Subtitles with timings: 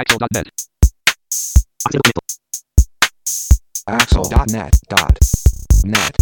[0.00, 0.48] Axel.net.
[3.84, 6.14] Axel.net.net.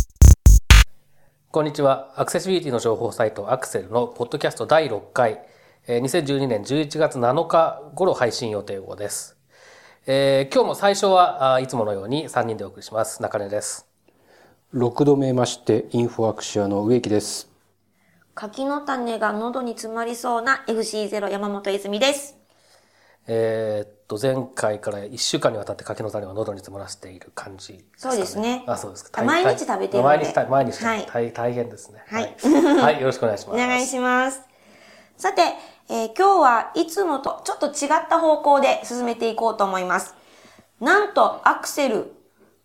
[1.52, 2.12] こんにちは。
[2.16, 5.42] アクセシビリティの情報サイトアクセルのポッドキャスト第6回、
[5.86, 9.36] えー2012年11月7日頃配信予定号です。
[10.08, 13.22] えー今日も最初はいつものように3人でお送りします。
[13.22, 13.86] 中根です。
[14.74, 17.48] 6度目まして、インフォアクシアの植木です。
[18.34, 22.37] 柿の種が喉に詰まりそうな FC0 山本泉です。
[23.30, 29.22] えーっと、前回から1週間にわたって柿の種を喉に詰まらせている感じですか、そうですねあ、そうですか。
[29.22, 32.02] 毎日食べてるので毎日、毎日、はい大大変ですね。
[32.06, 32.34] はいはい。
[32.80, 33.54] はいよろしくお願いします。
[33.54, 34.40] お願いします。
[35.18, 35.42] さて、
[35.90, 40.14] えー今日はいつもとちょっと違った方向で進めていこうと思います。
[40.80, 42.14] なんと、アクセル、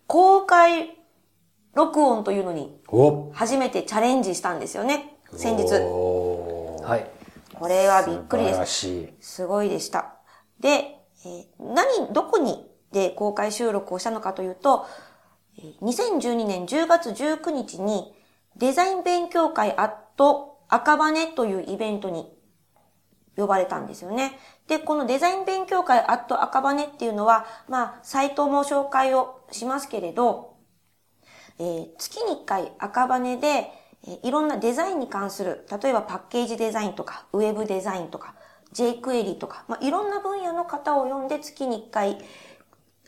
[0.07, 0.97] 公開
[1.73, 5.17] 録音というのにお初めてチャレンジしたんですよね。
[5.35, 5.73] 先日。
[5.73, 7.09] はい。
[7.59, 8.65] これはびっくりです素晴ら。
[8.65, 9.13] しい。
[9.19, 10.22] すごいでした。
[10.63, 14.87] で、え何、どこにで公開収録をしたのかというと、
[15.81, 18.13] 2012年10月19日に
[18.55, 22.27] デザイン勉強会アット赤羽というイベントに
[23.35, 24.39] 呼ばれたんですよね。
[24.67, 30.55] で、このデザイン勉強会アット赤羽っていうのは、まあ、サイトも紹介をしますけれど、
[31.59, 38.35] えー月に1回赤羽で、えーいろんなデザインに関する、例えばパッケージデザインとか、ウェブデザインとか、
[38.73, 42.17] jQuery とか、まあ、いろんな分野の方を呼んで月に1回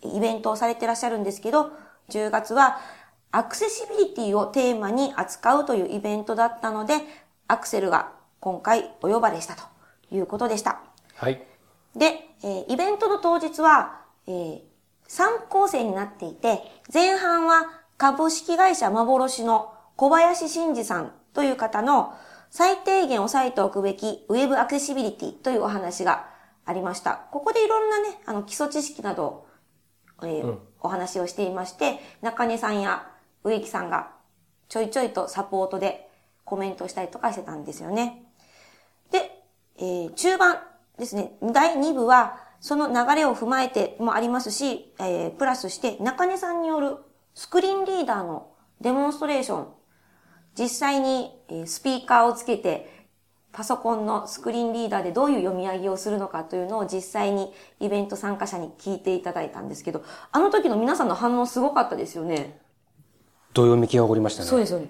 [0.02, 1.72] イベントをされてらっしゃるんですけど、
[2.10, 2.80] 10月は
[3.32, 6.96] アクセシビリティをテーマに扱うというイベントだったので、
[7.48, 9.64] アクセルが今回お呼ばれしたと
[10.12, 10.82] いうことでした。
[11.16, 11.44] はい。
[11.96, 14.62] で、えーイベントの当日は、えー、
[15.08, 16.62] 3構成になっていて、
[16.94, 17.66] 前半は
[17.98, 22.14] 株式会社幻の小林真二さんという方の
[22.56, 26.30] 最低限押さえておくべきウェブアクセシビリティというお話が
[26.64, 27.28] ありました。
[27.34, 29.46] ここでいろんなね、あの基礎知識など、
[30.24, 33.12] えーお話をしていまして、中根さんや
[33.44, 34.12] 植木さんが
[34.70, 36.10] ちょいちょいとサポートで
[36.46, 38.24] コメントしたりとかしてたんですよね。
[39.12, 39.44] で、
[39.78, 40.58] えー中盤
[40.98, 47.00] ですね、第2部は、その流れを踏まえてもありますし、えープラスして、中根さんによる
[47.34, 48.48] スクリーンリーダーの
[48.80, 49.68] デモンストレーション、
[50.58, 53.06] 実際に、えースピーカーをつけて、
[53.52, 62.60] パソコンのスクリーンリーダーでどういう読み上げをするのかというのを実際にイベント参加者に聞いていただいたんですけど、あの時の皆さんの反応すごかったですよね。
[63.54, 64.50] どよめきが起こりましたね？
[64.50, 64.90] そうですよね。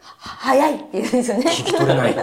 [0.00, 1.44] は早いって言うんですよね。
[1.46, 2.14] 聞き取れない。
[2.14, 2.20] で、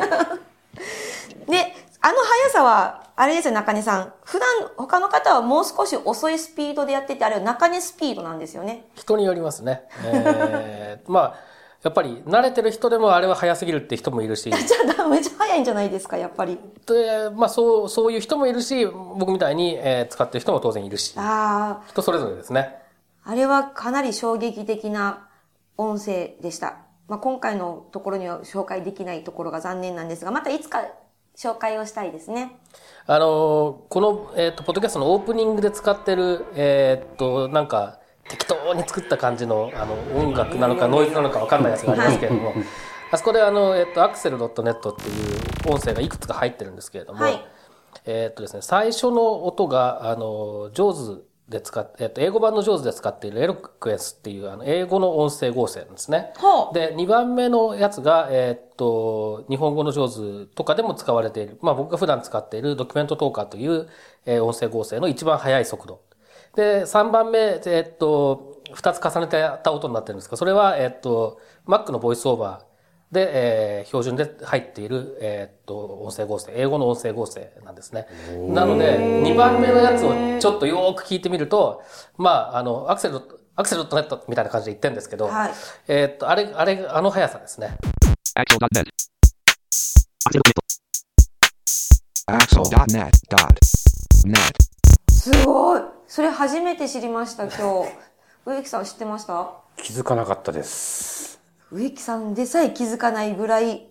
[2.02, 4.14] あの速さは、あれですよ、中根さん。
[4.24, 4.48] 普段、
[4.78, 8.86] 他の方はもう少し遅いスピードでやってて、あれは中根スピードなんですよね。
[8.96, 9.84] 人によりますね。
[10.06, 11.49] えー まあ、
[11.82, 16.60] やっぱり慣れてる人でもあれは早すぎるって人もいるし、 じゃあ、めっちゃ速いんじゃないですか、やっぱり。
[16.86, 22.82] で、まあそう、そういう人もいるし、僕みたいに、えー使ってる人も当然いるし、あ人それぞれですね。
[23.24, 25.30] あ、あれはかなり衝撃的な
[25.78, 26.80] 音声でした。
[27.08, 30.84] まあ、今回のところには紹介できないところが残念なんですが、またいつか
[31.36, 32.60] 紹介をしたいですね。
[33.08, 42.54] あのーこの、えっ、と、ポッドキャストのオープニングで使ってる、えっ、と、なんか、適当に作った感じの、あの、音楽なのかノイズなのかわかんないやつがありますけれども、
[43.12, 47.46] あそこであの、えっ、と、axel.net っていう音声がいくつか入ってるんですけれども、はい
[48.06, 56.32] えっ、とですね、最初の音が、あの、上手で使って、えっ、と、英語版の上手で使っているエロクエスっていう、あの、英語の音声合成なんですね。
[56.74, 63.88] で、2番目のやつが、えーっと、日本語の上手とかでも使われている、まあ僕が普段使っているドキュメントトーカーという、
[64.28, 66.02] えー音声合成の一番速い速度。
[66.56, 78.08] で、3番目、えーっと、2つ重ねてやった音になってるんですが、それは、えーっと、Mac のボイスオーバーで、えー標準で入っている、えーっと、音声合成、英語の音声合成なんですね。
[78.50, 81.82] なので、2番目のやつをちょっとよーく聞いてみると、
[82.18, 83.20] まあ、あの、アクセル、
[83.56, 85.52] アクセルネットみたいな感じで言ってるんですけど、はい
[85.88, 87.76] えーっと、あれ、あれ、あの速さですね。
[88.38, 88.86] Axel.net.
[92.28, 94.79] Axel.net.net.
[95.20, 95.82] すごい。
[96.08, 97.90] それ初めて知りました、 今日。
[98.46, 99.52] 植木さん知ってました？
[99.78, 101.40] 気づかなかったです。
[101.72, 103.90] 植木さんでさえ気づかないぐらい、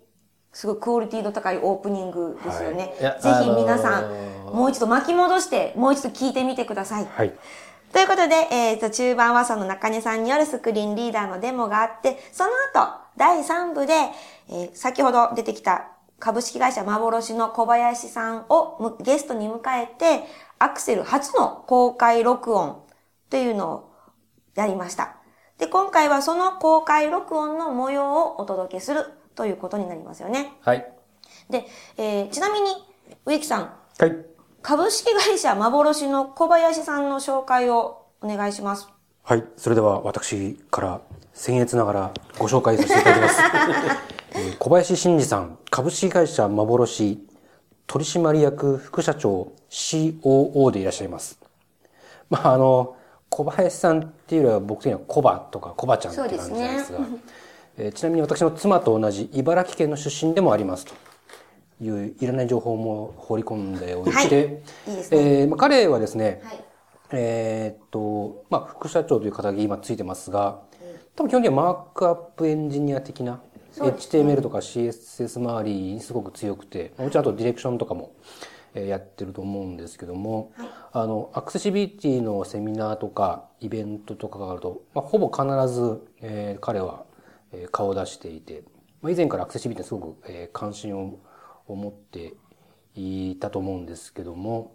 [0.53, 2.97] すごいクオリティの高いオープニングですよね。
[2.99, 7.07] いやぜひ皆さん、あのーもう一度巻き戻して、もう一度聞いてみてください。
[7.15, 7.35] はい。
[7.93, 13.93] ということで、えっ、と、中盤はその中根さんによるスクリーンリーダーのデモがあって、その後、第3部で、
[14.49, 15.89] えー先ほど出てきた
[16.19, 20.25] 株式会社幻の小林さんをむゲストに迎えて、
[20.59, 22.83] アクセル初の公開録音
[23.31, 23.91] というのを
[24.57, 25.17] やりました。
[25.59, 29.05] で、今回はその公開録音の模様をお届けする
[29.37, 30.53] ということになりますよね。
[30.63, 30.93] はい。
[31.51, 31.67] で、
[31.97, 32.71] えーちなみに、
[33.25, 34.17] 植木さん、はい。
[34.61, 38.89] 株式会社幻の小林さんの紹介をお願いします。
[39.23, 39.45] はい。
[39.57, 41.01] それでは私から
[41.35, 43.39] 僭越ながらご紹介させていただきます。
[44.39, 47.19] えー小林真二さん、株式会社幻
[47.87, 51.41] 取締役副社長 COO でいらっしゃいます。
[52.31, 52.97] まあ、あの、
[53.31, 56.99] 小林さんっていうよりは僕的にはコバとかコバちゃんって感じなんですが、
[57.79, 60.95] えーちなみに私の妻と同じ茨城県の出身でもありますと
[61.81, 64.63] いういらない情報も放り込んでおいて、
[65.13, 66.65] えーまあ、彼はですね、はい。
[67.13, 70.63] えーっと、まあ、副社長という肩書今ついてますが、
[71.15, 73.41] 多分基本的にはマークアップエンジニア的な、
[73.85, 78.13] HTML とか CSS 周りにすごく強くて、もちろんあとディレクションとかも、
[78.75, 80.53] えーやってると思うんですけども、
[80.93, 87.05] あの、アクセシビリティのセミナーとかイベントとかがあると、まあ、ほぼ必ず、えー彼は、
[87.53, 88.63] えー顔を出していて、
[89.01, 91.19] まあ、以前からアクセシビリティにすごく、えー関心を
[91.67, 92.33] を持って
[92.95, 94.73] いたと思うんですけども、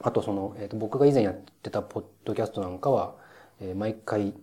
[0.00, 3.14] あとその、えーと僕が以前やってたポッドキャストなんかは、
[3.60, 4.34] えー毎回、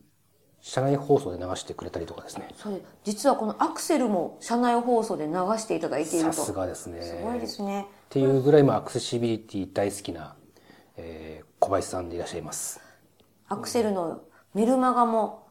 [0.65, 2.47] 社内放送で流してくれたりとかですね。
[2.55, 6.33] そう実はこのアクセルも社内放送で流していただいていると。
[6.33, 7.01] さすがですね。
[7.01, 7.81] すごいですね。
[7.81, 10.35] っていうぐらい、まあ、アクセシビリティ大好きな、
[10.95, 12.79] えー小林さんでいらっしゃいます。
[13.49, 14.21] アクセルの
[14.53, 15.47] メルマガも、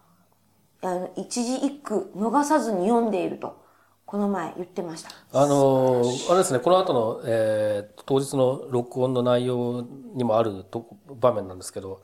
[0.81, 3.63] あの一字一句逃さずに読んでいると、
[4.07, 5.11] この前言ってました。
[5.33, 10.87] あのーあれですね、この後の、えー当日の録音の内容にもあると
[11.21, 12.01] 場面なんですけど、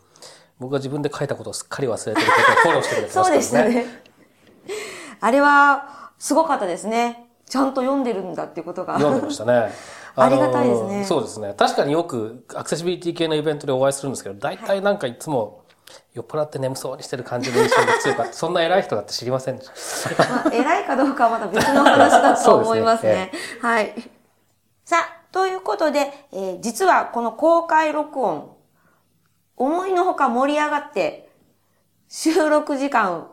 [0.58, 3.74] 僕が自分で書いたことをすっかり忘れてることをフォローしてくれてまそうでしたね。
[3.74, 3.86] ね。
[5.20, 7.28] あれは、すごかったですね。
[7.48, 8.94] ちゃんと読んでるんだっていうことが。
[8.94, 9.72] 読んでましたね。
[10.16, 11.54] ありがたいですねあのーそうですね。
[11.56, 15.62] 確かによくアクセシビリティ系のイベントでお会いするんですけど、大体なんかいつも
[16.12, 20.24] 酔っ払って眠そうにしてる感じの印象が強いから、そんな偉い人だって知りませんでした。
[20.28, 23.30] まあ、偉いかどうかはまた別の話だと思いますね。
[23.60, 23.94] すはい。
[24.84, 28.57] さあ、ということで、えー実はこの公開録音、
[29.58, 31.28] 思いのほか盛り上がって、
[32.08, 33.28] 収録時間、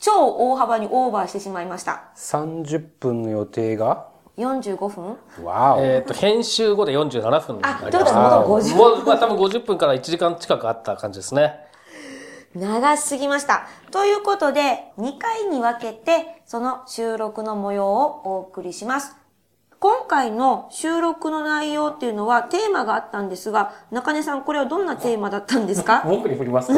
[0.00, 2.10] 超大幅にオーバーしてしまいました。
[2.16, 5.44] 30分の予定が、45分？
[5.44, 8.18] わお、えっと、編集後で47分になりまあということした。
[8.18, 11.54] はもう50もう、まあ多分50分から1時間近くあった感じですね。
[12.54, 13.68] 長すぎました。
[13.92, 19.19] ということで、2回に分けて、その収録の模様をお送りします。
[19.80, 26.02] 今回の収録の内容っていうのはテーマがあったんですが、中根さん、これはどんなテーマだったんですか？
[26.06, 26.70] 僕に振ります。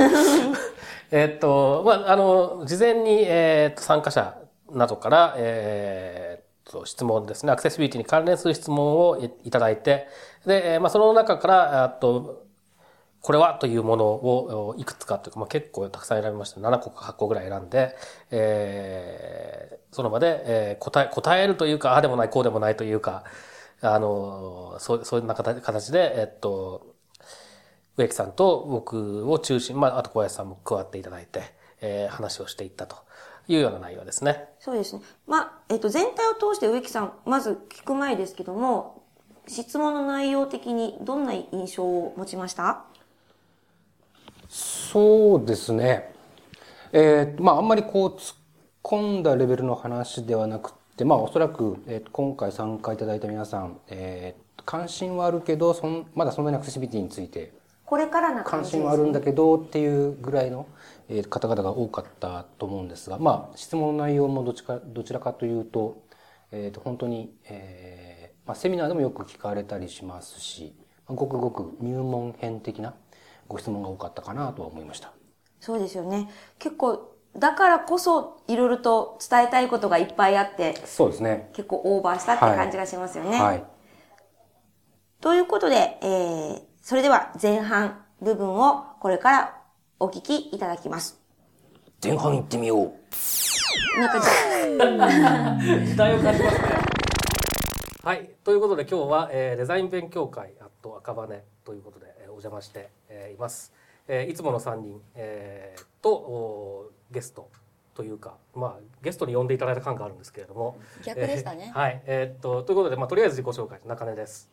[1.11, 4.37] えっと、まあ、あの、事前に、えっと、参加者
[4.71, 10.07] などから、えっと、質問ですね、アクセシビリティに関連する質問をいただいて、
[10.47, 12.45] で、まあ、その中から、あと、
[13.23, 16.61] これはというものをいくつかというか、まあ、結構たくさん選びました。
[16.61, 17.97] 7個か8個ぐらい選んで、
[18.31, 23.25] えーその場で、えー答え、答えるというか、ああでもない、こうでもないというか、
[23.83, 26.95] あの、そう、そういうな形形で、えっと、
[27.97, 31.43] 植木さんと僕を中心、まあ、あと小林さんも加わっていただいて、
[31.81, 32.97] えー話をしていったと
[33.49, 34.49] いうような内容ですね。
[34.61, 35.03] そうですね。
[35.27, 39.03] まあ、えっと、全体を通して植木さん、まず聞く前ですけども、
[39.49, 42.85] 質問の内容的にどんな印象を持ちました？
[44.55, 46.13] そうですね。
[46.93, 48.37] えーまあ、あんまりこう、突っ
[48.83, 57.53] 込んだレベルの話ではなくて、まあ、おそらく、えー今回参加いただいた皆さん、えー関心はあるけど、そんまだそんなにアクセシビリティについて
[57.85, 58.65] これからな感関。
[58.65, 60.67] 心はあるんだけどっていうぐらいの、
[61.09, 66.03] えー方々が多かったと思うんですが、まあ、質問の内容もどちかどちらかというと,、
[66.53, 70.75] えーと本当に、えーまあ、セミナーでもよく聞かれたりしますし
[71.09, 72.95] まあごくごく入門編的な
[73.49, 75.13] ご質問が多かったかなとは思いました。
[75.61, 76.29] そうですよね。
[76.59, 81.51] 結構、だからこそ、いろいろと伝えたいことがいっぱいあって、そうですね。
[81.55, 83.41] 結構オーバーしたって感じがしますよね。
[83.41, 83.65] はい。
[85.21, 89.57] ということで、えー、それでは前半部分をこれから
[90.01, 91.21] お聞きいただきます。
[92.03, 92.93] 前半行ってみよう。
[94.01, 94.21] なんか
[95.87, 96.69] 時代を感じますね。
[98.03, 98.31] はい。
[98.43, 101.29] ということで今日は、えーデザイン勉強会あと赤羽
[101.65, 103.73] ということで、えーお邪魔して、えーいます。
[104.09, 107.49] えーいつもの3人、えーとおゲスト
[107.95, 110.79] というか、まあ、ゲストに呼んでいただいた感があるんですけれども。
[111.05, 112.03] 逆でしたねえーはい。
[112.07, 114.51] えーっと、ということで、まあ、とりあえず自己紹介、中根です。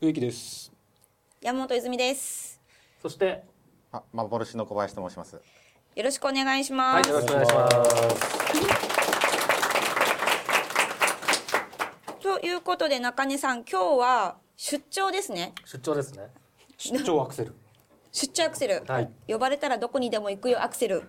[0.00, 0.72] 植木です。
[1.40, 2.60] 山本泉です。
[3.00, 3.44] そして、
[3.92, 5.36] あ、幻の小林と申します。
[5.36, 7.10] よろしくお願いしはい、ます。
[7.10, 7.86] よろしくお願いします。
[12.20, 15.54] ということで中根さん、今日は出張ですね。
[15.64, 16.30] 出張ですね。
[16.76, 17.54] 出張アクセル。
[18.12, 19.10] 出張アクセル、はい。
[19.26, 21.02] 呼ばれたらどこにでも行くよアクセル。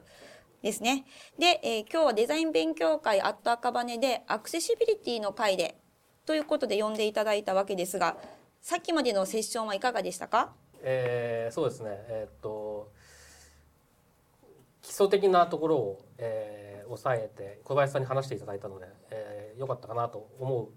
[0.62, 1.06] ですね。
[1.38, 5.78] で、えー今日はデザイン勉強会アット赤羽でアクセシビリティの会で
[6.26, 8.18] ということで呼んでいただいたわけですが、
[8.60, 10.54] さっきまでのセッションはいかがでしたか？
[10.82, 11.90] えーそうですね。
[12.10, 12.92] えーっと
[14.82, 20.70] 基礎的なところを、えー抑えて小林さんに話していただいたので、えー、よかったかなと思う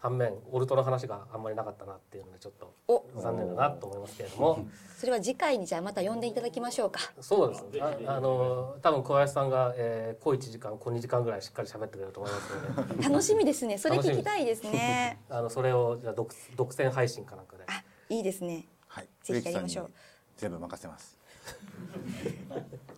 [0.00, 7.00] 反面オルトの話があんまりなかったなっていうのでちょっとお残念だなと思いますけれどもそれは次回にじゃあまた呼んでいただきましょうか。
[7.20, 13.76] そうですねああの多分小林さんが、えー、小1時間小2時間ぐらいしっかり喋ってくれると思いますので 楽しみですね。
[13.78, 15.20] それ聞きたいですね。
[15.28, 18.66] あのそれをじゃあ独独占配信かなんかであ、いいですね。
[18.86, 19.08] はい。
[19.22, 19.94] ぜひやりましょう植木さんに
[20.36, 21.18] 全部任せます。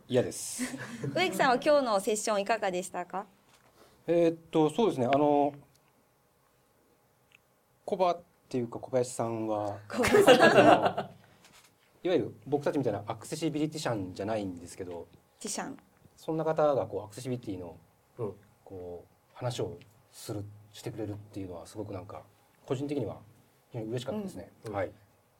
[0.08, 0.64] 嫌です。
[1.14, 3.26] 植木さんは今日のセッションいかがでしたか？
[4.06, 5.52] えーっと、そうですね、あの、
[7.90, 9.76] コバっていうか小林さんは、
[12.04, 15.08] いわゆる僕たちみたいなアクセシビリティシャンじゃないんですけど、
[15.40, 15.76] ティシャン。
[16.16, 17.76] そんな方がこうアクセシビリティの
[18.18, 18.32] うん
[18.64, 19.76] こう話を
[20.12, 22.22] するしてくれるっていうのはすごくなんか
[22.64, 23.16] 個人的には
[23.72, 24.52] 非常に嬉しかったですね。
[24.66, 24.92] うんはい。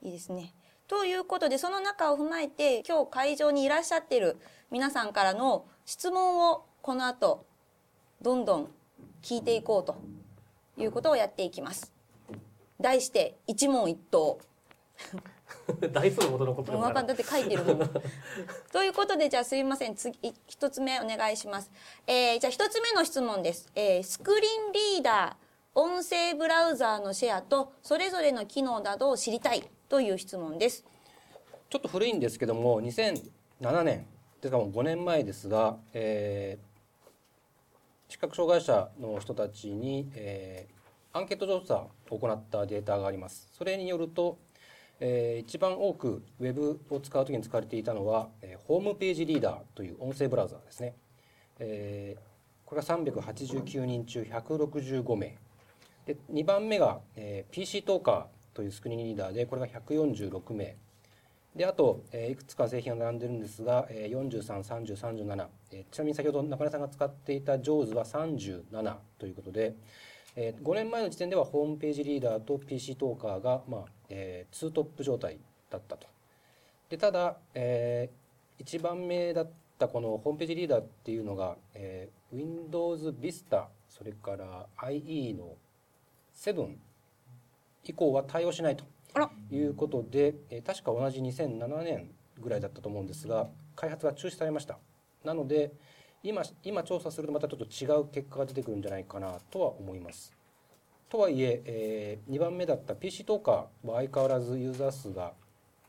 [0.02, 0.52] いいですね。
[0.88, 4.37] ということで、その中を踏まえて、今日会場にいらっしゃっている
[4.73, 7.47] 皆さんからの質問をこの後、
[8.21, 8.71] どんどん
[9.23, 9.95] 聞いていこうと
[10.76, 12.00] いうことをやっていきます。
[12.80, 14.38] 題して、一問一答。
[15.92, 17.90] 大数ほどのことでもだって書いてるもん。
[18.72, 19.94] ということで、じゃあすいません。
[19.94, 21.70] 次、一つ目お願いします。
[22.06, 23.68] えー、じゃあ一つ目の質問です。
[23.75, 30.84] えー、スクリーンリーダー、音声ブラウザーのシェアと、それぞれの機能などを知りたいという質問です。
[31.68, 34.06] ちょっと古いんですけども2007年
[34.40, 36.70] ですからもう5年前ですが、えー
[38.08, 40.79] 視覚障害者の人たちに、えー
[41.12, 43.49] アンケート調査を行ったデータがあります。
[43.52, 44.38] それによると、
[45.00, 50.95] えー一番多くウェブを使う時に使われていたのは、えーホームページリーダーという音声ブラウザーですね、
[51.59, 52.21] えー
[52.64, 55.37] これが389人中165名。
[56.07, 58.25] で2番目が、えー PC トーカー
[58.55, 60.76] というスクリーンリーダーでこれが146名。
[61.57, 69.75] であと、えーいくつか製品が並んでるんですが、えー、433037、えーちなみに先ほど中根さんが使っていた JAWS は37ということで、
[70.37, 75.38] えー5年前の時点ではホームページリーダーと PC トーカーが、まあえー、ツートップ状態
[75.70, 76.06] だったと。
[76.88, 78.10] でただ、え
[78.58, 85.56] 1番目だったこのホームページリーダーっていうのが、えー Windows Vista それから IE の
[86.34, 86.76] 7
[87.84, 88.84] 以降は対応しないと
[89.50, 92.10] いうことで、えー確か同じ2007年
[92.40, 94.78] ぐらいだったと思うんですが開発が中止されました。
[95.25, 95.72] なので
[96.22, 100.34] 今今調査するとまたちょっと違う結果が出てくるんじゃないかなとは思います
[101.08, 105.32] とはいええ2番目だった PC トーカーは相変わらずユーザー数が、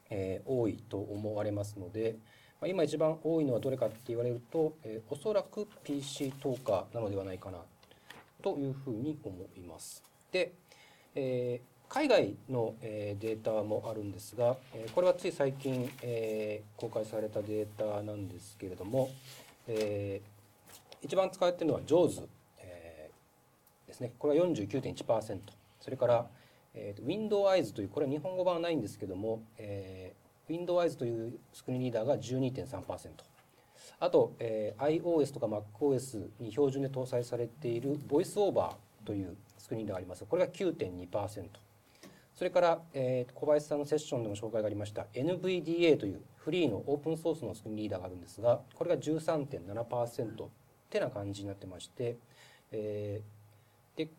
[0.09, 2.15] えー多いと思われますので、
[2.59, 7.59] まあ、今一番多いのはどれかって言われると、えーおそらく PC トーカーなのではないかな
[8.41, 10.03] というふうに思います。
[10.31, 10.53] で、
[11.13, 19.11] えー海外の、えーデータもあるんですが、えーこれはつい最近、えー公開されたデータなんですけれども、
[19.67, 20.41] えー
[21.03, 22.27] 一番使われているのは JAWS、
[22.59, 24.13] えーですね。
[24.19, 25.39] これは49.1%。
[25.79, 26.27] それから、
[26.73, 33.09] えー、WindowEyes という、これは日本語版はないんですけども、えー、WindowEyes というスクリーンリーダーが12.3%。
[33.99, 40.23] あと、えー iOS とか MacOS に標準で搭載されている VoiceOver というスクリーンリーダーがあります。
[40.25, 41.47] これが9.2%。
[42.41, 50.49] それから、えー小林さんのセッションでも紹介がありました NVDA というフリーのオープンソースのスクリーンリーダーがあるんですが、これが13.7%っ
[50.89, 52.17] てな感じになってまして、
[52.71, 54.09] えーで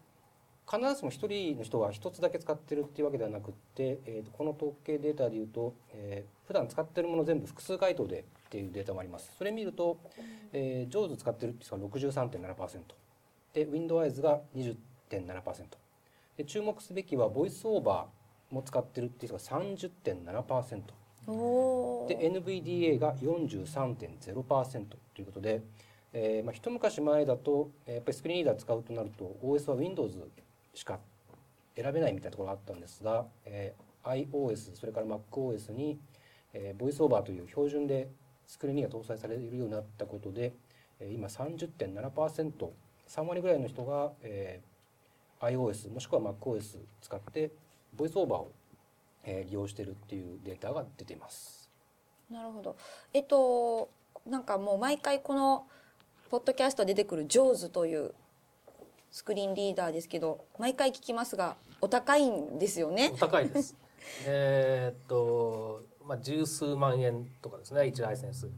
[0.71, 9.35] 必ずしも一人の人が一つだけ使ってるっていうわけではなくって、えーこの統計データでいうと、えー普段使ってるもの全部複数回答でっていうデータもあります。
[9.37, 9.99] それ見ると、
[10.53, 12.81] えー、JAWS 使ってるって人が63.7%
[13.53, 15.82] で WindowEyes が20.7%
[16.37, 18.05] で注目すべきは VoiceOver
[18.51, 20.83] も使ってるっていう人が30.7%
[21.27, 22.09] おー。
[22.09, 25.63] で NVDA が43.0%ということで、
[26.13, 30.19] えーまあ、一昔前だとえーやっぱりスクリーンリーダー使うとなると OS は Windows
[30.75, 30.99] しか
[31.77, 35.97] 選べないみたいなところがあったんですが、えー iOS それから MacOS に、
[36.53, 38.09] えー、VoiceOver という標準で
[38.49, 40.53] スクリーンリーダーが搭載されるようになったことで、
[40.99, 44.72] えー今 30.7%3 割ぐらいの人が、えー
[45.43, 47.51] iOS もしくは MacOS 使って
[47.97, 48.53] VoiceOver を、
[49.25, 51.71] えー利用しているっていうデータが出ています。
[52.31, 52.77] なるほど。
[53.13, 53.91] えっと、
[54.27, 55.67] なんかもう毎回この、
[56.31, 58.15] ポッドキャストで出てくる JAWS という
[59.11, 63.17] スクリーンリーダーですけど、毎回聞きますが、お高いんですよねお。
[63.19, 63.77] 高いです。
[64.27, 68.47] えーっと、まあ、十数万円とかですね、1ライセンス。
[68.47, 68.53] で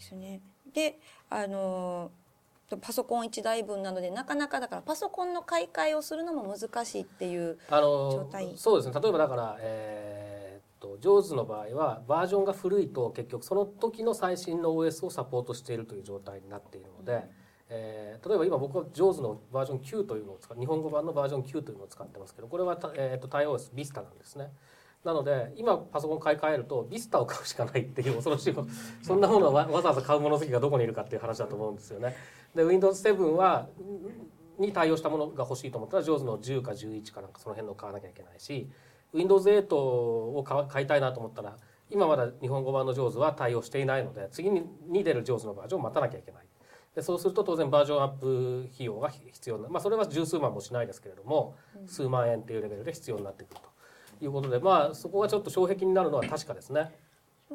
[0.00, 0.40] すね。
[0.72, 0.98] で、
[1.30, 2.21] あのー
[2.76, 17.24] パソコン1台分なのでなかなかだからパソコンの買い替えをするのも難しいっていうあ状の態そうですね例えばだから、えーっとジョーズの場合はバージョンが古いと結局その時の最新の OS をサポートしているという状態になっているので、
[17.68, 24.50] えー例えば今僕はジョーズのバージョン9というのを使う日本語版のバージョン9というのを使ってますけどこれは、たえーっと対応 OS Vista なんですね。
[25.04, 28.68] なので今パソコン買い替えると Vista を買うしかないっていう恐ろしいこと
[29.02, 32.14] そんなものはわわざわざ買う物好きがどこにいるかっていう話だと思うんですよね。
[32.54, 33.68] で Windows 7は
[34.58, 38.68] に対応したものが欲しいと思ったら JAWS の10か11かなんかその辺の買わなきゃいけないし
[39.12, 41.56] Windows 8を買いたいなと思ったら
[41.90, 46.46] 今まだ日本語版の JAWS は対応していないので次にに出る JAWS のバージョンを待たなきゃいけない。
[46.94, 51.56] でそうすると当然バージョンアップ費用が必要なまあそれは十数万もしないですけれども
[51.86, 53.72] 数万円っていうレベルで必要になってくると。
[54.20, 56.94] いうことでまあそこがちょっと障壁になるのは確かですね。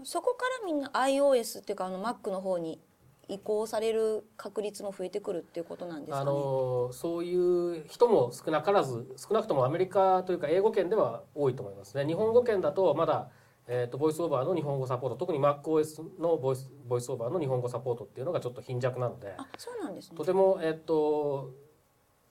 [0.04, 2.80] そこからみんな iOS っていうかあの Mac の方に
[3.30, 6.26] 移行される確率も増えてくるっていうことなんですかあね。
[6.32, 7.36] のそうい
[7.82, 13.30] う人も少なからず少なくともアメリカというか英語圏では多いと思いますね日本語圏だとまだ、
[13.68, 20.24] えー、と VoiceOver の日本語サポート特に MacOS のボイス VoiceOver の日本語サポートっていうのがちょっと貧弱なのであそうなんですねと。
[20.24, 21.52] ても、えっと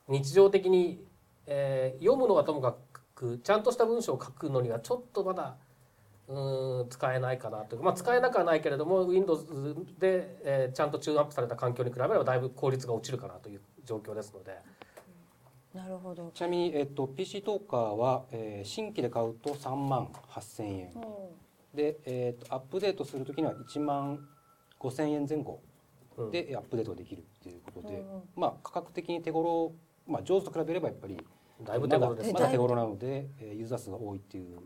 [0.08, 1.04] 日常的に、
[1.46, 2.76] えー読むのはともか
[3.14, 5.56] くちゃんとした文章を書くのにはちょっとまだ
[6.28, 7.74] うーん使えないかなと。
[7.74, 9.46] いうか、まあ、使えなくはないけれども Windows
[9.98, 14.58] で、えーちゃんとチューンアップされた環境に比べればだいぶ効率が落ちるかなという状況ですので。
[15.74, 16.30] なるほど。
[16.34, 20.90] ちなみに、えっと、PC トーカーは、えー新規で買うと3万8000円。
[20.94, 20.98] う。
[20.98, 24.26] んで、えっとアップデートするときには1万
[24.80, 25.60] 5000円前後
[26.16, 26.30] うん。
[26.30, 28.22] でアップデートができるっていうことで、うんうん。
[28.34, 29.72] まあ価格的に手頃
[30.06, 31.18] まあ上手と比べればやっぱり
[31.62, 34.58] だいぶ手頃ですまだ手頃なので、えーユーザー数が多いっていう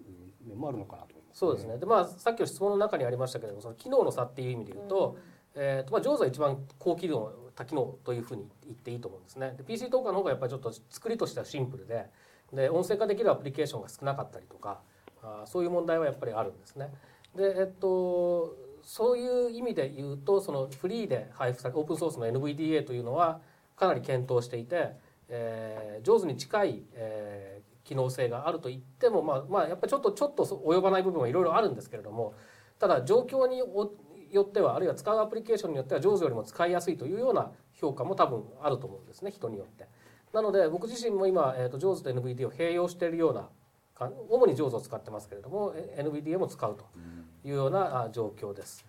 [0.47, 1.09] 面もあるのかなと。
[1.09, 1.79] 思います、そうですね。
[1.79, 5.17] で、まあ、さっきの質問の中にありましたけれども、その機能の差っていう意味で言うと、
[5.55, 9.55] えっ、と、まあ、JAWS は一番高機能、多機能というふうに言っていいと思うんですね。
[9.57, 12.07] で、PC トーカーの方がやっぱりちょっと作りとしてはシンプルで、
[12.53, 14.81] で、音声化できるアプリケーションが少なかったりとか、
[15.23, 16.93] あーそういう問題はやっぱりあるんですね。
[17.35, 23.41] で、えっと、そういう意味で言うと、そのフリーで配布されオープンソースの NVDA というのは
[23.77, 24.93] かなり検討していて、
[25.29, 27.60] えー、上手に近い、えー
[27.91, 32.35] 機能性があると言っても、まあ、まあ、やっぱりちょっと、ちょっと及ばない部分はいろいろあるんですけれども、
[32.79, 33.67] ただ状況によ
[34.31, 39.89] よっては、あるいは使うアプリケーションによっては上手よりも使いやすいというような評価も多分あると思うんですね、人によって。
[40.33, 43.49] なので、僕自身も今、えー、と上手と NVDA を併用しているような
[43.97, 46.85] か、主に上手を使ってますけれども、え NVDA も使うと
[47.45, 48.87] いうようなあ状況です。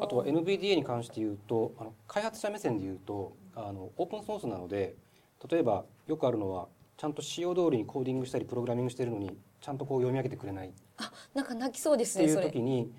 [0.00, 4.94] あとは NVDA に関して言うとあの開発者目線で言うとあのオープンソースなので
[5.50, 6.68] 例えばよくあるのは
[7.02, 12.40] ちゃんと仕様通りにコーディングしたりプログラミングしてるのにちゃんとこう読み上げてくれないっあなんか泣きそうですていう。
[12.40, 12.92] 時に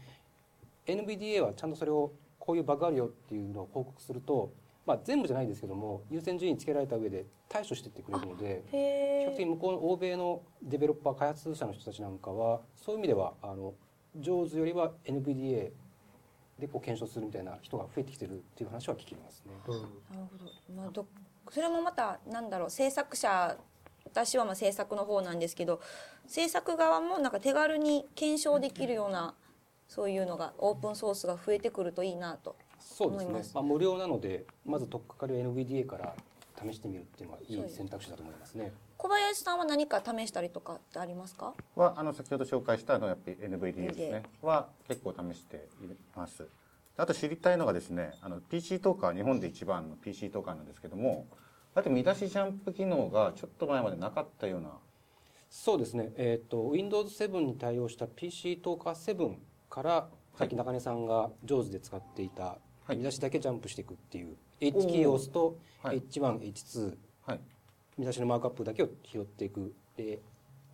[0.85, 4.51] NVDA はちゃんとそれをこういうバグあるよっていうのを報告すると、
[4.85, 8.77] まあ、全部じゃないですけども優先順位つけられた上で対処していってくれるので比。
[8.77, 13.73] 較的向こうの欧米のデベロッパー開発者の人たちなんかはそういう意味ではあの
[14.19, 15.71] 上手よりは NVDA
[16.59, 19.53] でこう検証するみたいな人が増えてきてるっていう話は聞きますね。
[19.65, 19.87] うんな
[20.19, 20.51] るほど。
[20.75, 21.07] まあど
[21.49, 23.57] それもまたなんだろう制作者
[24.13, 25.81] 私はまあ制作の方なんですけど
[26.27, 29.33] 制作側もなんか手軽に検証できるような
[29.87, 32.55] そういうのがオープンソースが増えてくるといいなと。
[32.79, 33.47] そうです思います。
[33.47, 36.13] ねまあ、無料なのでまず取っかかりは NVDA から
[36.61, 38.71] 試してみるっていうのはいい選択肢だと思いますね。
[38.97, 41.53] 小林さんは何か試したりとかってありますか？
[41.75, 46.47] はあの先ほど紹介したあのやっぱり NVD ですねは結構試しています
[46.95, 51.25] あと知りたいのがですねあの PC トーカー日本で一番の PC トーカーなんですけども
[51.75, 54.69] あと見出しジャンプ機能がちょっと前までなかったような。
[55.49, 59.35] そうですね、えー、と Windows 7に対応した PC トーカー7
[59.69, 62.97] からさっき中根さんが上手で使っていたはい。
[62.97, 66.01] 見出しだけジャンプしていくっていう、H キーを押すとはい。
[66.01, 67.39] H1、H2 はい。
[67.97, 69.73] 見出しのマークアップだけを拾っていく。
[69.95, 70.19] で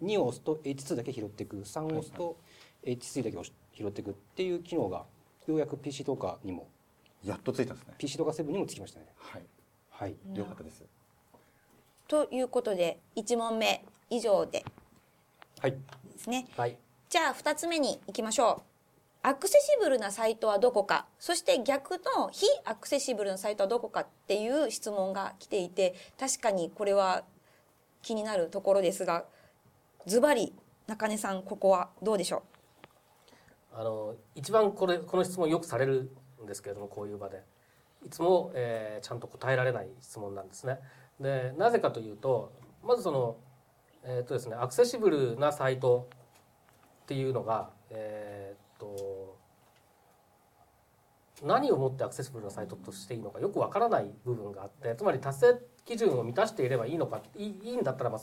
[0.02, 1.58] 2を押すと H2 だけ拾っていく。
[1.58, 2.38] 3を押すと
[2.84, 5.06] H3 だけを拾っていくっていう機能が
[5.48, 6.70] ようやく PC トーカーにも
[7.24, 7.96] やっとついたんですね。
[7.98, 9.08] PC トーカー7にもつきましたね。
[9.18, 9.42] はい
[10.00, 10.86] はいよかったです。
[12.08, 14.64] ということで1問目以上で。
[15.60, 15.72] はい。
[15.72, 15.78] で
[16.18, 16.48] すね。
[16.56, 16.78] はい。
[17.10, 19.28] じゃあ2つ目に行きましょう。
[19.28, 27.26] アクセシブルなサイトはどこか、そして逆の非アクセシブルなサイトはどこかっていう質問が来ていて、確かにこれは
[28.02, 29.26] 気になるところですが、
[30.08, 30.54] ズバリ
[30.88, 32.44] 中根さん、ここはどうでしょ
[33.74, 36.10] あの一番これこの質問よくされる
[36.42, 37.44] んですけれどもこういう場で
[38.06, 40.80] いつも、えーちゃんと答えられない質問なんですね。
[41.20, 43.38] でなぜかというとまずその、
[44.04, 46.08] えーとですね、アクセシブルなサイト
[47.04, 49.38] っていうのが、えーっと
[51.44, 58.22] 何をもってアクセシブルなサイトとしていいのかよくわからない部分があってつまり達成基準を満たしていればいいのかいいいんだったらまあ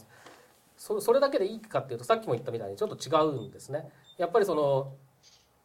[0.77, 3.89] そそれだけでいいかっていうとさっきも言ったみたいにちょっと違うんですね。
[4.19, 4.93] やっぱりその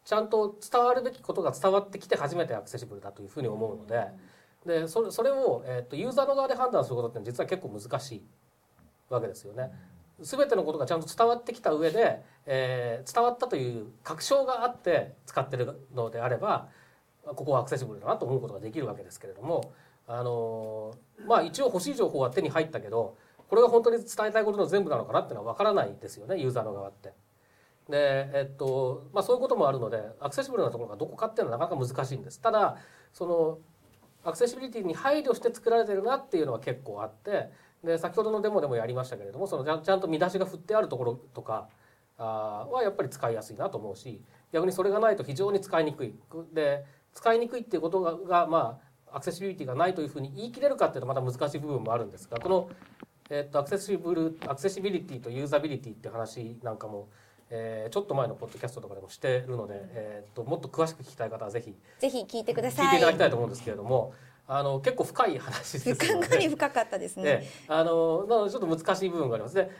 [0.04, 4.06] ちゃんと伝わるべきことが伝わってきて初めてアクセシブルだというふうに思うので
[4.66, 8.22] でそれそれを、えー、とユーザーの側で判断することって実は結構難しい
[9.08, 9.70] わけですよね。
[10.20, 16.68] 全てのことがちゃんと伝わってきた上で、えー、伝わったという確証があって使ってるのであれば
[17.24, 19.72] ここはアクセシブルだなと思うことができるわけですけれども、
[20.06, 23.16] あのー、まあ一応欲しい情報は手に入ったけど
[23.48, 27.12] これが本当に伝えたいことの全部なのかなっていうのは分からないですよねユーザーの側って。
[27.92, 32.40] でえっとまあ、そういうこともあるのでアクセシブルなところがどこかっていうのはなかなか難しいんです。
[32.40, 32.78] ただ
[33.12, 33.58] その
[34.24, 37.50] アクセシビリティに配慮して作られてるなっていうのは結構あって
[37.84, 41.68] で先ほどのデモでもやりましたけれどもそのちゃんと見出しが振ってあるところとか
[42.16, 46.14] あはやっぱり使いやすいなと思うし逆にそれがないと非常に使いにくい
[46.52, 52.70] で使いにくいっていうことががまあアクセシビリティがないというふうに言い切れるかっていうとまた難しい部分もあるんですがこの、
[53.28, 57.08] えー、とアクセシブルアクセシビリティとユーザビリティって話なんかも
[57.54, 64.14] えー、ちょっと前のポッドキャストとかでもしてるので、えーと、もっと詳しく聞きたい方はぜひぜひ聞いてください聞いていただきたいと思うんですけれども
[64.48, 67.46] あの結構深い話ですかなり深かったですね。
[67.68, 69.70] あのなのでちょっと難しい部分がありますで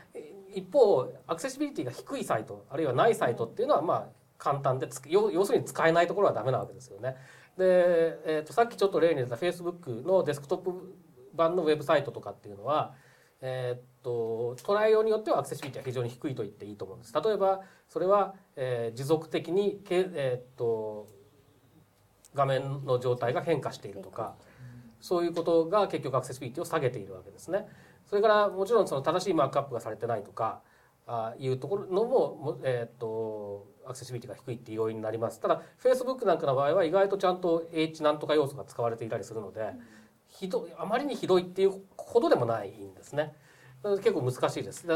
[0.54, 4.06] 一方アクセシビリティが低いサイトあるいはないサイトっていうのはまあ
[4.37, 7.16] 簡単で要要するに使えないところはダメなわけですよね。
[7.56, 10.72] で、えーと、さっきちょっと例に出た Facebook のデスクトップ
[11.35, 12.94] 版のウェブサイトとかっていうのは、
[13.42, 17.12] えーと、と捉えようによってはアクセシビリティは非常に低いと言っていいと思うんです。
[17.12, 21.09] 例えばそれは、えー、持続的にけ、えーと
[22.35, 24.37] 画面の状態が変化しているとか。
[25.02, 27.66] そういうことが結局アクセシビリティを下げているわけですね。
[28.07, 30.62] それからもちろんその正しいマークアップがされてないとか
[31.07, 35.40] あいうところのも、えー、っとアクセシビリティが低いっていう要因になります。
[35.40, 39.72] ただ Facebook なんかの場合は意外とちゃんと H なんとか要素が使われていたりするので、
[40.42, 43.35] ひどあまりにひどいっていうほどでもないんですね。
[43.83, 44.87] 結構難しいです。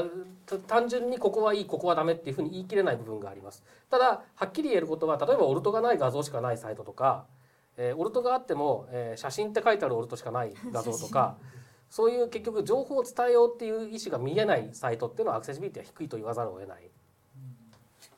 [0.67, 3.63] 単純にここはいいここはダメっていうふうに言い切れない部分があります。
[3.89, 7.27] ただはっきり言えることは例えばオルトがない画像しかないサイトとか
[7.79, 11.37] えー、オルトがあっても、えー、写真って書いてあるオルトしかない画像とか
[11.91, 16.91] そういう結局情報を伝えようっていう意思が見えないサイトっていうのはアクセシビリティは低いと言わざるを得ない。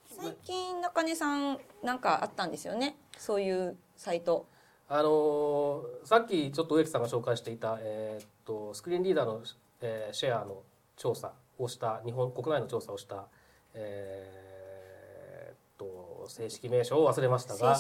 [0.07, 4.47] 最近中根さんなんかあったんですよねそういうサイト。
[4.91, 9.43] あのー、さっきちょっと植木さんが紹介していた、えー、っとスクリーンリーダーの、
[9.83, 10.63] えー、シェアの
[10.97, 13.27] 調査をした日本国内の調査をした、
[13.75, 17.79] えー、っと正式名称を忘れましたが、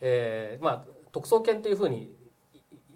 [0.00, 2.14] えー、まあ特捜研というふうに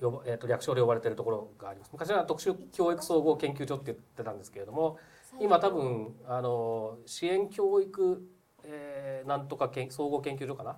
[0.00, 1.90] 呼ば、えー、と略称で呼ばれているところがあります。
[1.92, 4.98] 昔は特殊教育総合研究所って言ってたんですけれども
[5.40, 8.22] 今多分あの支援教育、
[8.62, 10.76] えー、なんとか総合研究所かな？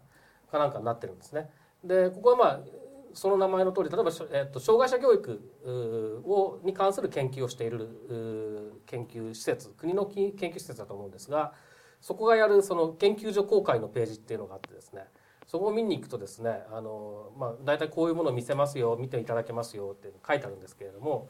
[0.51, 1.51] かなんかになってるんですね。
[1.85, 2.61] でここはまあ
[3.13, 11.53] その名前の通り例えば、えー、と障害者教育をに関する研究をしている研究施設国の研究施設だと思うんですが
[12.01, 15.05] そこがやるその研究所公開のページっていうのがあってですね
[15.47, 21.29] そこを見に行くとですねあの、まあ、大体こういうものを見せますよ見ていただけますよって書いてあるんですけれども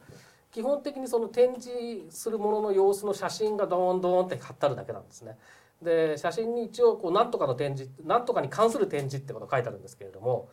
[0.52, 1.70] 基本的にその展示
[2.10, 5.38] するものの様子の写真がドーンドーンって貼ってあるだけなんですね。
[5.83, 10.51] で写真に一応こう何とかの展示何とかに関する展示ってことが書いてあるんですけれども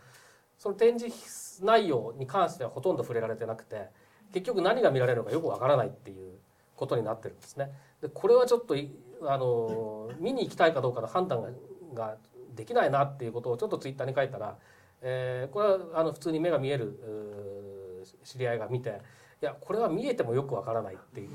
[0.58, 3.88] その展示内容に関してはほとんど触れられてなくて
[4.34, 6.34] 結局何が見られるのかよくわからないっていう
[6.76, 7.72] ことになってるんですね。
[8.02, 8.76] でこれはちょっと
[9.24, 11.56] あの見に行きたいかどうかの判断
[11.94, 12.18] が
[12.56, 14.58] できないなっていうことをちょっとツイッターに書いたら、
[15.02, 19.02] えー、これはあの普通に目が見える知り合いが見て
[19.40, 21.28] いやこれは見えてもよくわからないって言っ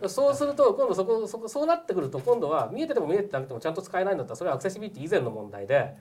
[0.00, 5.96] て そうすると今度そこそこそうなってくると今度は見えてても見えてなくてもちゃんと使えないんだったらそれはアクセシビリティ以前の問題で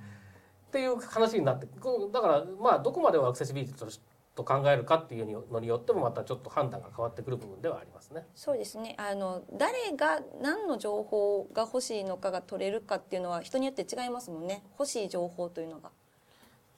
[0.67, 1.67] っていう話になって
[2.11, 3.85] だからまあどこまではアクセシビリティと
[4.35, 8.25] と考えるかっていうのによってもまたちょっと判断が変わってくる部分ではありますね。
[8.33, 8.95] そうですね。
[8.97, 14.63] あの誰が何の情報が欲しいのかが取れるかっていうのは人によって違いますもんね。
[14.71, 15.91] 欲しい情報というのが。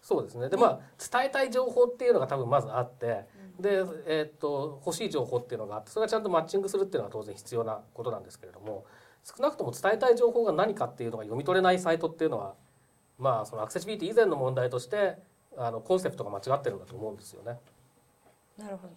[0.05, 0.49] そうですね。
[0.49, 3.25] で、まあ伝えたい情報っていうのが多分まずあって、
[3.59, 8.85] で、えー、っと欲しい情報っていうのがあって、それがちゃんとマッチングするっていうのは当然必要なことなんですけれども、
[9.23, 12.53] 少なくとも伝えたい情報が何かっていうのが読み取れないサイトっていうのは、
[13.17, 15.17] まあそのアクセシビリティ以前の問題として
[15.57, 17.57] あのコンセプトが間違ってるんだと思うんですよね。
[18.59, 18.93] なるほど。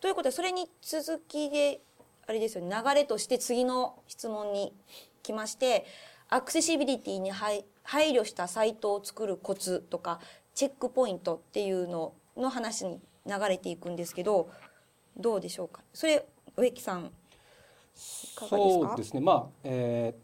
[0.00, 1.80] ということでそれに続きで
[2.26, 4.74] あれですよね流れとして次の質問に
[5.22, 5.86] 来まして
[6.28, 10.18] アクセシビリティに配慮したサイトを作るコツとか
[10.54, 14.50] チェックポイントっていうのの話に流れていくんですけど
[15.16, 15.82] どうでしょうか？
[15.92, 17.10] それ植木さん
[17.94, 19.20] そうですね。
[19.20, 20.14] まあ、え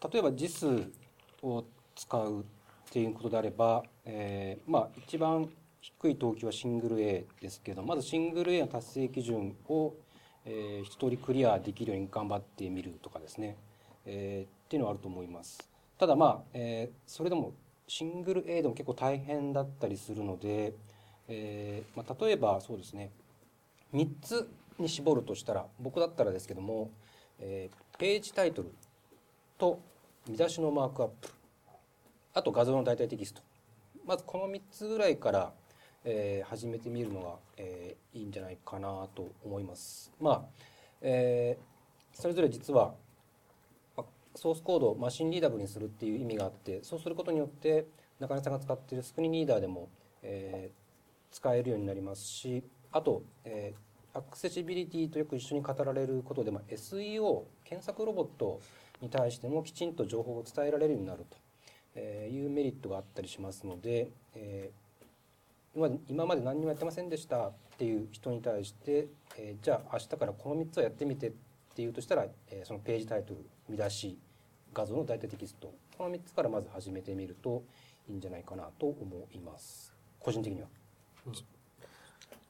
[0.00, 0.90] ー、例えば JIS
[1.42, 2.44] を使うっ
[2.90, 5.48] ていうことであれば、えー、まあ一番
[5.80, 9.94] 低い等級はシングル A ですけどまずシングル A の達成基準を、
[10.44, 13.56] えー、一通りクリアできるように頑張ってみるとかですね、
[14.04, 15.58] えー、っていうのはあると思います。
[15.98, 17.52] ただまあ、えー、それでも
[17.88, 20.74] シングル A でも結構大変だったりするので、
[21.28, 23.10] えーまあ、例えばそうですね
[23.94, 26.90] 3つに絞るとしたら僕だったらですけども、
[27.40, 28.72] えー、ページタイトル
[29.58, 29.80] と
[30.28, 31.28] 見出しのマークアップ
[32.36, 33.40] あと画像の代替テキスト。
[34.04, 35.52] まずこの3つぐらいから、
[36.04, 40.12] えー、始めてみるのが、え、いいんじゃないかなと思います。
[40.20, 40.42] まあ、
[41.00, 41.56] え、
[42.12, 42.92] それぞれ実は
[44.36, 47.86] ソースコードをマシンリーダブルにするっていう意味があってそうすることによって
[48.20, 49.88] 中根さんが使っているスクリーンリーダーでも、
[50.22, 58.60] えー、使えるようになりますしあと、えー、アクセシビリティとよく一緒に語られることで、まあ、SEO 検索ロボット
[59.00, 61.26] に対してもきちんと情報を伝えられるようになる
[61.94, 71.32] というメリットがあったりしますので、えー、今まで何にもやってませんでしたっていう人に対して、えー、じゃあ明日からこの3つをやってみてっ
[71.74, 74.18] ていうとしたら、えー、そのページタイトル見出し
[74.72, 77.62] 画像の代替テキストこの3つからまず始めてみると
[78.08, 80.68] いいんじゃないかなと思います個人的には。
[81.26, 81.32] うん、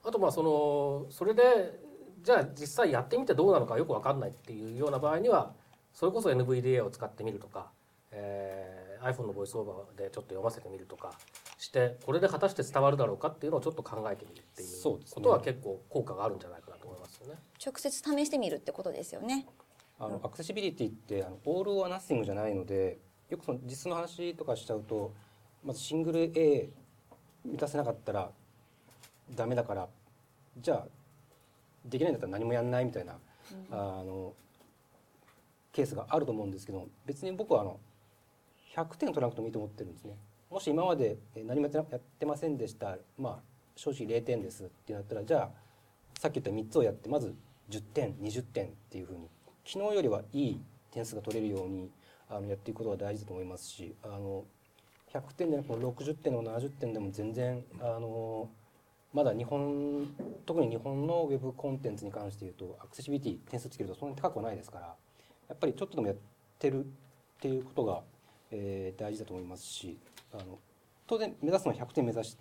[0.04, 1.78] あとまあそのそれで
[2.22, 5.52] じゃあ実際やってみてどうなのかよく分かんないっていうような場合には
[5.92, 7.70] それこそ NVDA を使ってみるとか、
[8.10, 11.12] えー、iPhone のボイスオーバーでちょっと読ませてみるとか
[11.58, 17.34] してこれで果たして伝わるだろうかっていうのをちょっと考えてみるっていうことは結構効果があるんじゃないかなと思いますよね。
[17.64, 19.46] 直接試してみるってことですよね。
[19.98, 22.98] あのアクセシビリティってあのオール・オア・ナッシングじゃないので
[23.30, 25.12] よくその実の話とかしちゃうと
[25.64, 26.68] まずシングル A
[27.44, 28.30] 満たせなかったら
[29.34, 29.88] ダメだから
[30.60, 30.86] じゃあ
[31.84, 33.14] できないんだったら何もやんないみたいな、
[33.70, 34.34] うん、あの
[35.72, 37.78] ケースがあると思うんですけど別に僕はあの
[38.74, 40.14] 100点取らなくてもいいと思ってるんですね。
[40.50, 43.38] もし今まで何もやってませんでしたまあ
[43.74, 45.50] 正直0点ですってなったらじゃあ
[46.18, 47.34] さっき言った3つをやってまず
[47.68, 49.28] 10点20点っていうふうに
[49.66, 50.60] 昨日よりはいい
[50.92, 51.90] 点数が取れるように
[52.30, 54.44] あのやっていくことが大事だと思いますしあの
[55.12, 58.48] 100点でも60点でも70点でも全然あの
[59.12, 60.06] まだ日本
[60.44, 64.94] 特に日本のウェブコンテンツに関して言うとアクセシビリティ点数つけるとそんなに高くはないですから
[65.48, 66.16] やっぱりちょっとでもやっ
[66.58, 66.88] てるっ
[67.40, 68.00] ていうことが、
[68.52, 69.98] えー、大事だと思いますし
[70.32, 70.58] あの
[71.06, 72.36] 当然目指すのは100点目指し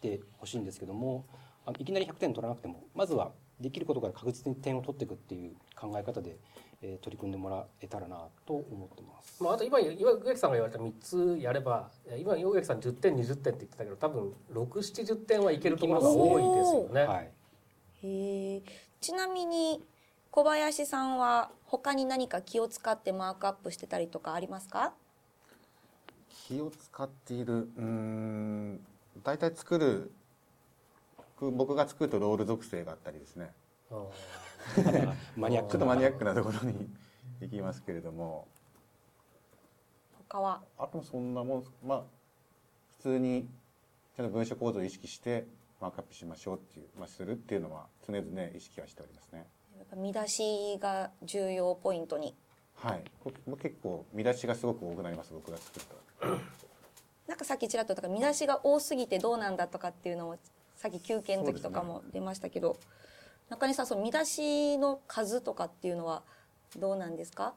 [0.00, 1.24] てほしいんですけども
[1.66, 6.36] あのいきなり100点取らなくてもまずはできることから確実に点を取っていくっていう考え方で、
[6.82, 9.42] えー、取り組んでもらえたらなと思ってます。
[9.42, 17.02] まあ、あと今岩垣さんが言われた3つやれば今岩垣さん10点20点って言ってたけど多分670点はいけるところが多いですよね。
[17.06, 17.30] はい、
[18.02, 18.62] へ
[19.00, 19.82] ちなみに
[20.30, 24.94] 小林さんは他に何か気を使ってマークアップしてたりとかありますか？
[26.28, 28.80] 気を使っているうん
[29.22, 30.12] 大体作る
[31.50, 33.52] 僕が作るとロール属性があったりですね。
[35.36, 36.88] マニアックちょっとマニアックなところに
[37.40, 38.46] 行きますけれども。
[40.28, 40.60] 他は？
[40.78, 42.02] あとそんなもんまあ
[42.98, 43.48] 普通に
[44.16, 45.46] ちゃんと文章構造を意識して
[45.80, 49.46] マークアップしましょうっていう、まあ、するっていうのは常々意識はしておりますね。
[49.96, 52.36] 見出しが重要ポイントに。
[52.74, 53.04] はい。
[53.60, 55.82] 結構見出しがすごく多くなります僕が作っ
[56.20, 56.26] た。
[57.26, 60.38] なんかさっきちらっとだから見出しが多すぎてどうなんだとかっていうのを
[60.80, 62.76] さっき休憩の時とかも出ましたけど、ね、
[63.50, 66.22] 中西さんその見出しの数とかっていうのは
[66.78, 67.52] どうなんですか？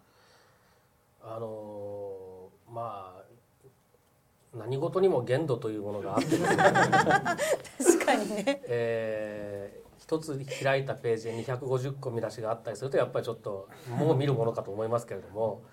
[1.23, 6.37] あのー、まあ何事にも限度というものがあって。
[6.37, 15.63] ね確かにね、 えー、一つ開いたページで250個見出しがあったりするとやっぱりちょっともう見るものかと思いますけれども。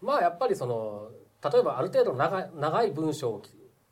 [0.00, 1.10] まあやっぱりその
[1.52, 3.42] 例えばある程度長長い文章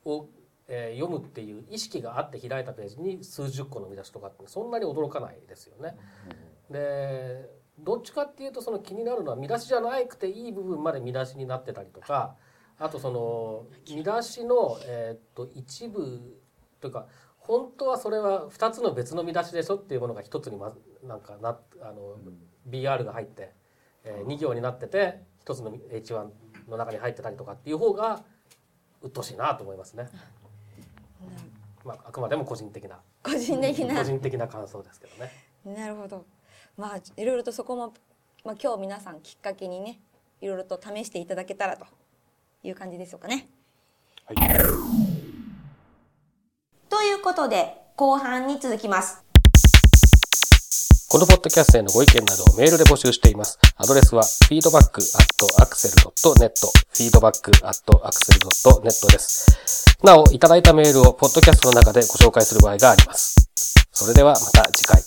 [0.06, 0.26] を、
[0.74, 5.98] えー、読むっていう意識があって開いたページに数十個の見出しとかってそんなに驚かないですよね。
[6.70, 12.36] でどっちかっていうとその気になるのは見出しじゃなくていい部分まで見出しになってたりとか
[12.78, 16.40] あとその見出しの、えー、っと一部
[16.80, 17.06] というか
[17.36, 20.72] 本当はそれは2つの別の見出しでしょっていうものが1つにま
[21.04, 23.52] なんかなあの、うん、BR が入って、
[24.04, 26.28] えー、2行になってて1つの H1
[26.68, 28.22] の中に入ってたりとかっていう方が
[29.02, 30.08] 鬱陶しいなと思いますね。
[31.84, 35.32] うん、まあ、あくまでも個人的な個人的な個人的な感想ですけどね。
[35.64, 36.24] なるほど。
[36.76, 37.94] まあいろいろとそこも、
[38.44, 40.00] まあ、今日皆さんきっかけにね
[40.40, 41.86] いろいろと試していただけたらと
[42.62, 43.48] いう感じでしょうかね。
[44.24, 45.12] はい
[46.92, 49.31] ということで、後半に続きます。
[51.12, 53.58] このポッドキャストへのご意見などをメールで募集しています。
[53.76, 56.52] アドレスは feedback.axel.net
[56.94, 59.94] feedback.axel.net です。
[60.02, 63.36] なお、いただいたメールをポッドキャストの中でご紹介する場合があります。
[63.92, 65.02] それではまた次回。